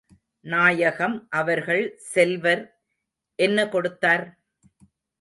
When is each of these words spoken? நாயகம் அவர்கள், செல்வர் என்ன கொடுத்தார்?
நாயகம் 0.45 1.27
அவர்கள், 1.29 1.95
செல்வர் 1.97 2.63
என்ன 3.35 3.67
கொடுத்தார்? 3.67 4.25